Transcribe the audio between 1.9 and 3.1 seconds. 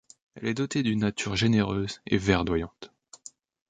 et verdoyante.